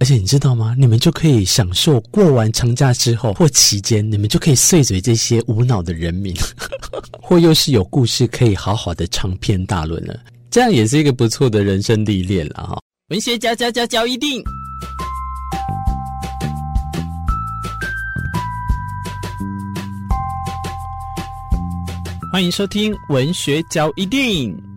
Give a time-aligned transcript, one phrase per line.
[0.00, 0.74] 而且你知道吗？
[0.78, 6.34] 你们就可以享受过完长假之后或期间，你们就可以碎嘴这些无脑的人民，
[7.20, 10.18] 或又是有故事可以好好的长篇大论了。
[10.50, 12.78] 这样也是一个不错的人生历练了哈。
[13.10, 14.42] 文学家家家教一定，
[22.32, 24.69] 欢迎收听文学交一定。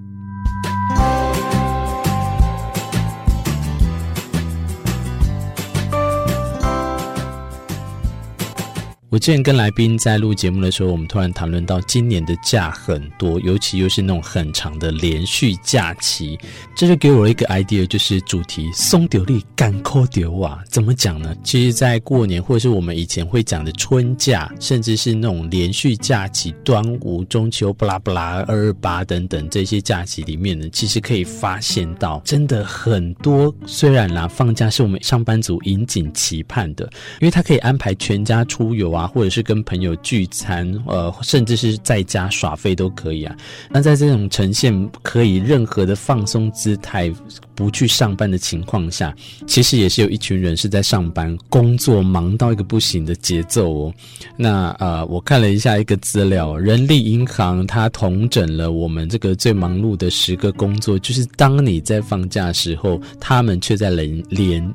[9.14, 16.36] 我之前跟来宾在录节目的时候，我们突然谈论到今年的假很多，尤其又是那种很长的连续假期，
[16.76, 21.36] 这就给我一个 idea，就是主题松丢力干扣丢啊，怎么讲呢？
[21.44, 33.54] 其实，在过年或者是我们以前会讲的春假，甚至是那种连续假期，端午、中秋、不拉不拉、二二八等等这些假期里面呢，其实可以发现到，真的很多。
[33.68, 36.84] 虽然啦，放假是我们上班族引颈期盼的，
[37.22, 39.03] 因为他可以安排全家出游啊。
[39.08, 43.36] 或者是跟朋友聚餐，呃，甚至是在家耍废都可以啊。
[43.70, 47.12] 那在这种呈现可以任何的放松姿态，
[47.56, 49.14] 不去上班的情况下，
[49.48, 53.94] 其实也是有一群人是在上班，工作忙到一个不行的节奏哦。
[54.36, 64.74] 那呃，我看了一下一个资料，人力银行它统整了我们这个最忙碌的十个工作，就是当你在放假时候，他们却在连连。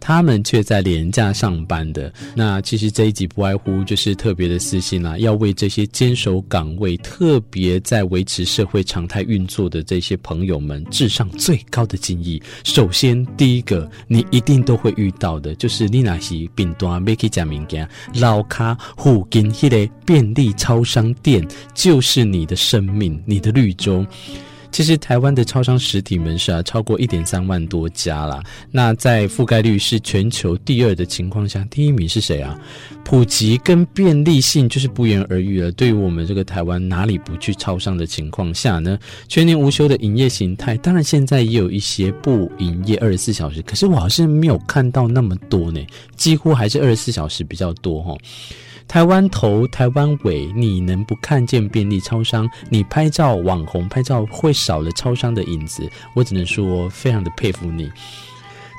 [0.00, 12.42] 他们却在廉价上班的，那其实这一集不外乎就是特别的私心啦，要为这些坚守岗位、特别在维持社会常态运作的这些朋友们致上最高的敬意。
[12.64, 24.04] 首先，第一个你一定都会遇到的，就是你那是饼端没去假物件，老卡附近迄个便利超商店，就是你的生命，你的绿洲。
[24.70, 28.42] 其实台湾的超商实体门市啊，超过一点三万多家啦。
[28.70, 32.58] 那在覆盖率是全球第二的情况下，第一名是谁啊？
[33.04, 35.72] 普及跟便利性就是不言而喻了。
[35.72, 38.98] 对于我们这个台湾哪里不去超商的情况下呢？
[39.28, 45.84] 全年无休的营业形态，当然现在也有一些不营业二十四小时，可是我好像没有看到那么多呢，
[46.16, 48.16] 几乎还是二十四小时比较多齁。
[48.90, 52.50] 台湾头、台湾尾，你能不看见便利超商？
[52.68, 57.88] 你拍照网红拍照会少了超商的影子，我只能说非常的佩服你。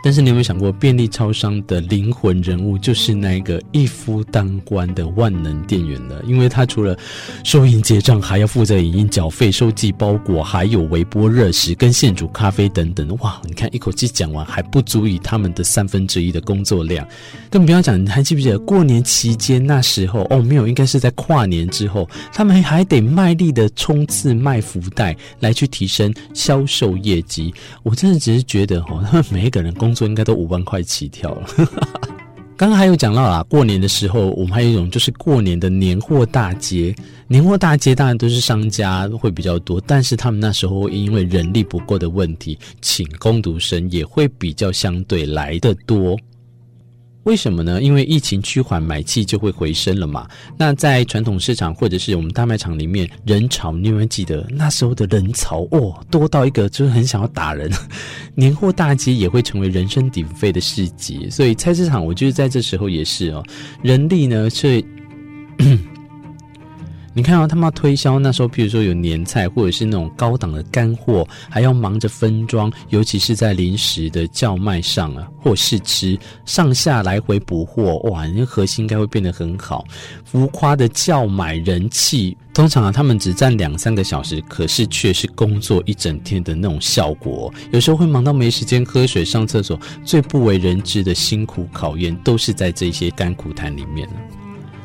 [0.03, 6.22] 但是你有没有想过，便利超商的灵魂人物就是那个一夫当关的万能店员了？
[6.25, 6.97] 因为他除了
[7.44, 13.16] 收银结账，还要负责影印缴费、收寄包裹，还有微波热食跟现煮咖啡等等。
[13.19, 17.07] 哇，你看一口气讲完，还不足以他们的三分之一的工作量。
[17.50, 20.25] 更不要讲，你还记不记得过年期间那时候？
[20.29, 27.53] 哦，没有，应该是在跨年之后，他们还得卖力的冲刺卖福袋，来去提升销售业绩。
[27.83, 31.47] 我真的只是觉得，哦，他们每一个人工工作应该都五万块起跳了。
[32.56, 36.96] 刚刚还有讲到啊，过年的时候，我们还有一种就是过年的年货大街。
[37.28, 46.18] 年货大街当然都是商家会比较多，但是他们那时候因为人力不够的问题，请工读生也会比较相对来的多。
[47.23, 47.81] 为什么呢？
[47.81, 50.27] 因为疫情趋缓，买气就会回升了嘛。
[50.57, 57.71] 那在传统市场或者是我们大卖场里面，人潮，你有没有记得那时候的人潮哦，多到一个就是很想要打人。
[58.33, 63.43] 年货大街也会成为人声鼎沸的市集，所以菜市场，我就是在这时候也是哦，
[63.83, 64.83] 人力呢是。
[67.13, 79.83] 你看啊、他们要推销那时候，譬如说有年菜或者是那种高档的干货，还要忙着分装，尤其是在临时的叫卖上啊，或试吃上下来回补货，哇，那核心应该会变得很好。
[80.23, 87.53] 浮夸的叫买人气，通常啊，他们只占两三个小时，可是却是工作一整天的那种效果。
[87.71, 94.07] 有时候会忙到没时间喝水、上厕所，最不为人知的辛苦考验，都是在这些干苦谈里面。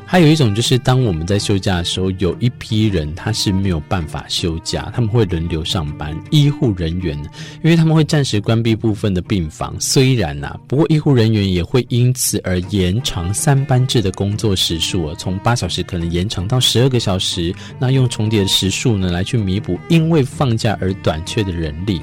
[0.08, 6.16] 还有一种就是，当我们在休假的时候，有一批人他是没有办法休假，他们会轮流上班。
[6.30, 7.18] 医护人员，
[7.62, 17.52] 因为他们会暂时关闭部分的病房，虽然呐、啊，不过医护人员也会因此而延长三班制的工作时数，从八小时可能延长到十二个小时。
[17.80, 22.00] 那用重叠的时数呢，来去弥补因为放假而短缺的人力。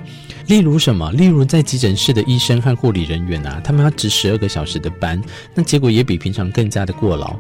[0.48, 1.10] 例如什么？
[1.14, 5.22] 例如在急诊室的医生和护理人员啊，他们要值十二个小时的班，
[5.56, 7.34] 那结果也比平常更加的过劳。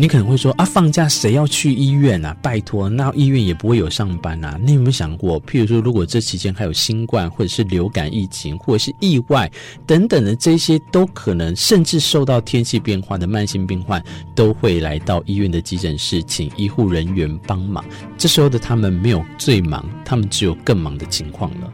[0.00, 2.32] 你可能会说啊，放假谁要去医院啊？
[2.40, 4.56] 拜托，那医院也不会有上班啊。
[4.62, 9.50] 你有没有想过，譬如说，如果这期间还有新冠，或者是流感疫情，或者是意外
[9.84, 14.00] 等等的这些，都可能甚至受到天气变化的慢性病患，
[14.36, 17.84] 都会来到医院的急诊室，请医护人员帮忙。
[18.16, 21.72] 这时候的他们没有最忙，他们只有更忙的情况了。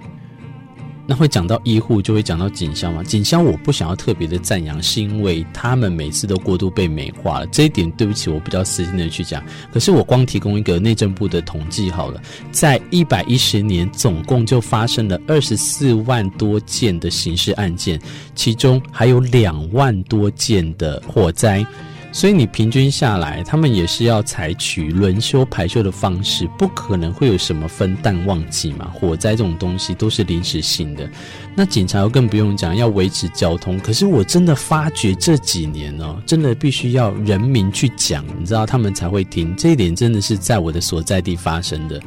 [1.06, 3.02] 那会讲到医护，就会讲到警消嘛。
[3.02, 7.46] 警消我不想要特别的赞扬，是因为他们每次都过度被美化了。
[7.48, 9.44] 这一点对不起，我比较私心的去讲。
[9.72, 12.20] 可是我光提供一个内政部的统计好了，
[12.50, 18.00] 在一百一十年总共就发生了二十四万多件的刑事案件，
[18.34, 21.66] 其中还有两万多件的火灾。
[22.14, 28.88] 所以你平均下来，他们也是要采取轮休排休的方式，不可能会有什么分淡旺季嘛。
[28.94, 31.10] 火灾这种东西都是临时性的，
[31.56, 33.80] 那警察又更不用讲，要维持交通。
[33.80, 39.52] 可是我真的发觉这几年哦，真的必须要人民去讲，你知道他们才会听。
[39.56, 42.00] 这一点真的是在我的所在地发生的。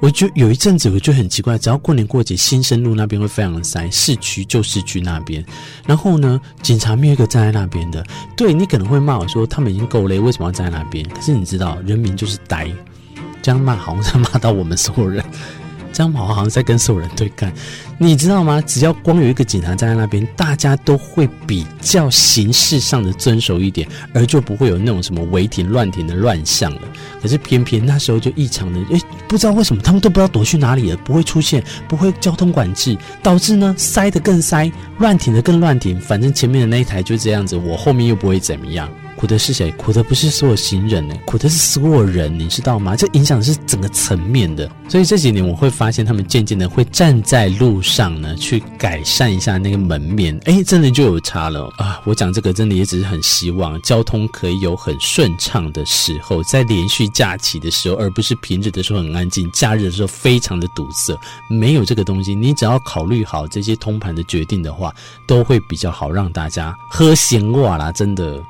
[0.00, 5.44] 我就有一阵子，我就很奇怪，只要过年过节，新生路那边会非常的塞，市区旧市区那边，
[5.86, 8.04] 然后呢，警察没有一个站在那边的。
[8.36, 11.06] 对，你可能会骂我说，他们已经够累，为什么要站在那边？
[11.10, 12.72] 可是你知道，人民就是呆，
[13.42, 15.22] 这样骂好像在 骂到我们所有人。
[16.00, 17.52] 这样好像在跟所有人对干，
[17.98, 18.58] 你知道吗？
[18.62, 26.80] 只要光有一个警察站在那边，大家都会比较形式上的遵守一点，而就不会有那种什么违停乱停的乱象了。
[27.20, 36.00] 可是偏偏那时候就异常的，诶，不知道为什么他们都不知道躲去哪里了，不会出现，不会交通管制，导致呢塞得更塞，乱停的更乱停。
[36.00, 38.88] 反正前面的那一台就这样子，我后面又不会怎么样。
[39.20, 39.70] 苦的是谁？
[39.72, 42.96] 苦的不是所有行人呢，苦的是所有人，你知道吗？
[42.96, 44.66] 这影响的是整个层面的。
[44.88, 50.34] 所以这几年我会发现，他们渐渐的会站在路上呢，去改善一下那个门面。
[50.46, 52.00] 诶，真的就有差了啊！
[52.06, 61.14] 我讲这个真的也只是很希望交通可以有很顺畅的时候，在连续假期的时候，而不是平日的时候很安静，假日的时候非常的堵塞。
[61.50, 64.94] 没有这个东西，你只要考虑好这些通盘的决定的话，
[65.26, 68.42] 都会比较好让大家喝闲话啦，真的。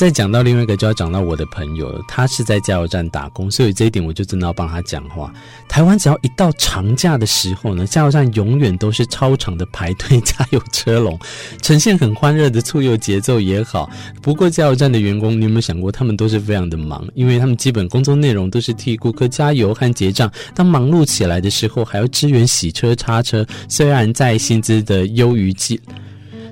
[0.00, 2.02] 再讲到另外一个，就要讲到我的朋友。
[2.08, 5.30] 他是在加油站打工，所以这一点我就真的要帮他讲话。
[5.68, 11.20] 台湾只要一到长假的时候呢，加油站永远都是超长的排队加油车龙，
[11.60, 13.90] 呈现很欢乐的促油节奏也好。
[14.22, 20.32] 不过加油站的员工，你有没有想过，他们都是非常的忙，因为他们基本工作内容都是替顾客加油和结账。
[20.54, 23.46] 当忙碌起来的时候，还要支援洗车、擦车。
[23.68, 25.78] 虽然在薪资的优于基。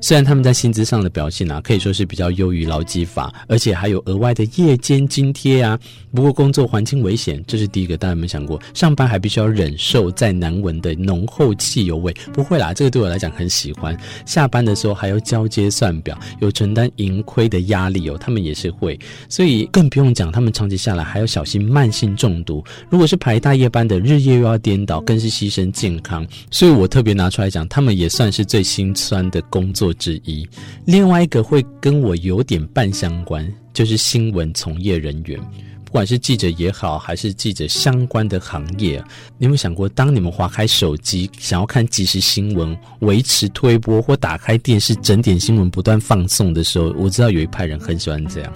[0.00, 5.78] 虽然他们在薪资上的表现啊，可以说是比较优于劳基法，而且还有额外的夜间津贴啊。
[6.14, 7.96] 不过工作环境危险，这是第一个。
[7.98, 12.14] 大家有没有想过，上班还必须要忍受再难闻的浓厚汽油味？
[12.32, 13.96] 不会啦，这个对我来讲很喜欢。
[14.24, 18.16] 下班的时候还要交接算表，有承担盈亏的压力哦。
[18.16, 18.98] 他们也是会，
[19.28, 22.64] 所以更不用讲，他们长期下来还要小心慢性中毒。
[22.88, 26.26] 如果是排大夜班的，日夜又要颠倒，更是牺牲健康。
[26.50, 30.49] 所以我特别拿出来讲，他们也算是最心酸的工作之一，
[30.85, 35.38] 另外一个会跟我有点半相关，就是新闻从业人员，
[35.85, 39.02] 不管是记者也好，还是记者相关的行业，
[39.38, 48.52] 你有没有想过，当你们划开手机，想要看即时新闻，维持推播或打开电视，整点新闻不断放送的时候，我知道有一派人很喜欢这样。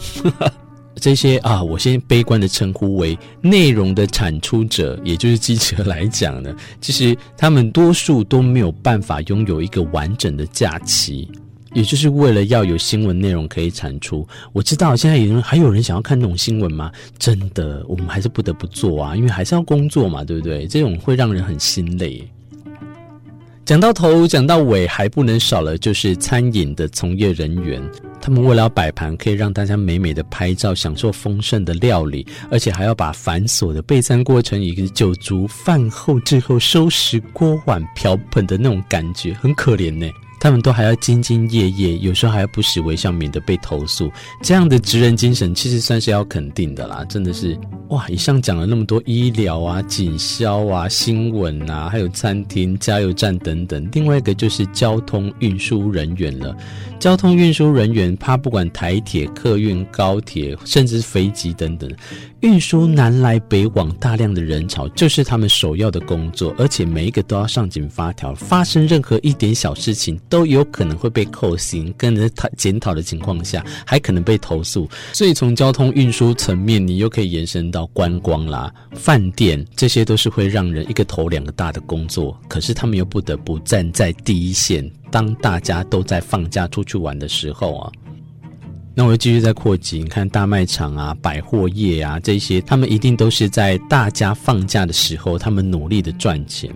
[0.96, 11.28] 这些啊，我先悲观的称呼为内容的产出者，也就是记者来讲呢，其实他们多数都没有办法拥有一个完整的假期，
[11.72, 14.26] 也就是为了要有新闻内容可以产出。
[14.52, 16.92] 我知道现在有人还有人想要看那种新闻吗？
[17.18, 20.66] 真的，我们还是不得不做啊，因为还是要工作嘛，对不对？
[20.66, 22.22] 这种会让人很心累。
[23.64, 27.80] 讲到头，讲到尾，还不能少了，就是餐饮的从业人员。
[28.22, 40.08] 他们为了摆盘，可以让大家美美的拍照，享受丰盛的料理，而且还要把繁琐的备餐过程以及酒足饭后之后收拾锅碗瓢盆的那种感觉，很可怜呢。
[40.38, 44.10] 他们都还要兢兢业业，有时候还要不时微笑，免得被投诉。
[44.42, 47.56] 这样的职人精神，其实算是要肯定的啦，真的是
[47.92, 48.08] 哇！
[48.08, 56.56] 以上讲了那么多医疗啊、警消啊、新闻啊，还有餐厅、加油站等等，另外一个就是交通运输人员了。
[56.98, 61.90] 交通运输人员，他不管台铁、客运、高铁，甚至飞机等等，
[62.40, 74.88] 运输南来北往大量的人潮，就是他们首要的工作，而且每一个都要上紧发条，发生任何一点小事情，都有可能会被扣薪，跟人讨检讨的情况下，还可能被投诉。
[75.12, 84.90] 所以从交通运输层面，你又可以延伸到观光啦、饭店，这些都是会让人一个头两个大的工作，可是他们又不得不站在第一线。
[85.10, 87.92] 当大家都在放假出去玩的时候啊，
[88.94, 96.74] 那我又继续再扩及，你看大卖场啊、百货业啊这些，他们一定都是在大家放假的时候，他们努力的赚钱。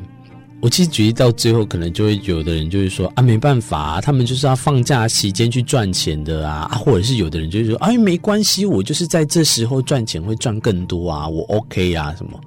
[0.61, 12.41] 我其实举例到最后，可能就会有的人就是说啊，没办法啊，他们就是要放假期间去赚钱的啊，啊，或者是有的人就是说，哎，没关系，我就是在这时候赚钱会赚更多啊，我 OK 啊，什么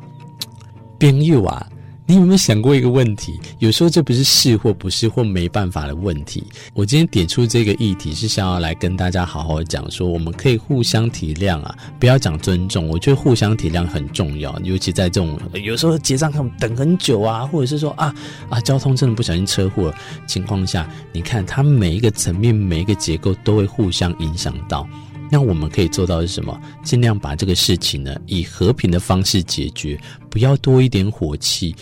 [1.00, 1.66] 朋友啊。
[2.10, 3.39] 你有没有想过一个问题？
[3.60, 6.44] 有时候这不是是或不是或没办法的问题。
[6.74, 12.88] 我今天点出这个议题，是想要来跟大家好好讲说，我们可以互相体谅啊，不要讲尊重。
[12.88, 18.12] 我觉得互相体谅很重要，尤其在这种有时候结账他们等很久啊，或者是说啊
[18.50, 19.94] 啊交通真的不小心车祸
[20.25, 24.89] 情况下，你看它每一个层面、每一个结构都会互相影响到。
[25.31, 26.59] 那我们可以做到的是什么？
[26.83, 31.75] 尽量把这个事情呢，以和平的方式解决，不要多一点火气。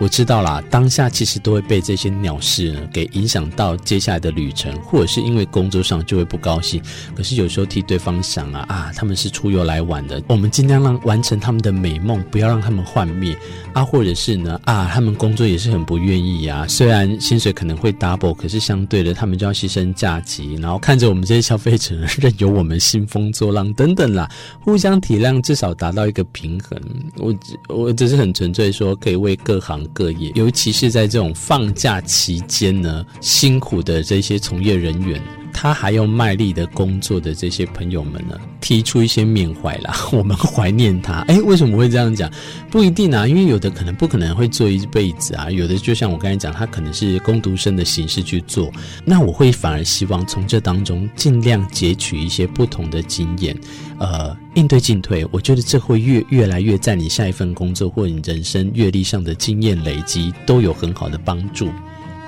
[0.00, 6.80] 我知道啦，当下其实都会被这些鸟事呢给影响到接下来的旅程，或者是因为工作上就会不高兴。
[7.14, 13.36] 可是有时候替对方想啊啊，他们是出游来玩的，我们尽量让完成他们的美梦，不要让他们幻灭
[13.74, 13.84] 啊。
[13.84, 24.26] 或者是呢啊，他们工作也是很不愿意、啊，虽然薪水可能会 double，可是相对的他们就要牺牲假期，然后看着我们这些消费者任由我们兴风作浪等等啦，
[24.60, 26.80] 互相体谅，至少达到一个平衡。
[27.18, 27.34] 我
[27.68, 29.89] 我只是很纯粹说，可以为各行。
[29.92, 41.20] 各业，尤其是在这种放假期间呢，辛苦的这些从业人员，他还要卖力的工作的这些朋友们呢，提出一些缅怀啦， 我们怀念他。
[41.28, 42.30] 诶，为什么会这样讲？
[42.70, 48.70] 不一定啊，因为有的可能不可能会做一辈子啊，有的就像我刚才讲，他可能是工读生的形式去做。
[49.04, 53.56] 那我会反而希望从这当中尽量截取一些不同的经验，
[53.98, 55.26] 呃，应对进退。
[55.30, 61.68] 我觉得这会越越来越在你下一份工作或你人生阅历上的经验累积都有很好的帮助。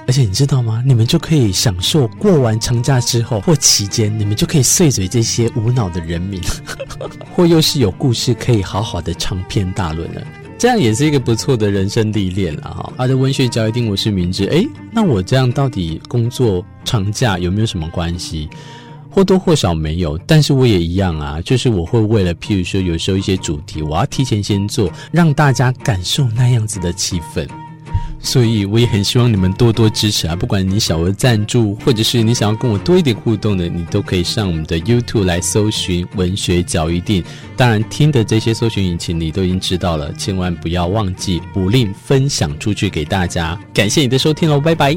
[0.07, 0.83] 而且你知道吗？
[0.85, 6.41] 你们就可以享受过完长假之后或期间，你们就可以碎嘴这些无脑的人民，
[7.35, 10.23] 或又是有故事可以好好的长篇大论了。
[10.59, 12.93] 这样也是一个不错的人生历练了哈。
[12.97, 14.45] 好的，文学嚼一定，我是明智。
[14.47, 18.49] 诶，那我这样到底工作长假有没有什么关系？
[19.11, 27.47] 或多或少没有，但是我也一样啊，就是我会为了譬如说有时候一些主题，我要提前先做，让大家感受那样子的气氛。
[28.23, 30.37] 所以我也很希望你们多多支持啊！
[30.37, 37.23] 不管你小额赞助，或者是你想要跟我多一点互动的，你都可以上我们的 YouTube 来搜寻“文学角一定”。
[37.57, 43.59] 当然，听的这些搜寻引擎你都已经知道了，千万不要忘记不吝分享出去给大家。
[43.75, 44.97] 感谢你的收听哦，拜拜。